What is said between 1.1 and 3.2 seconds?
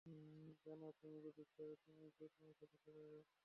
যদি চাও তুমি যেকোন ছেলেকে পাবে।